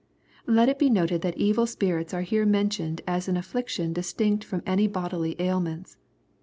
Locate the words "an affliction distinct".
3.27-4.43